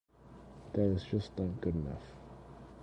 That 0.73 0.81
is 0.85 1.03
just 1.03 1.37
not 1.37 1.61
good 1.61 1.75
enough. 1.75 2.01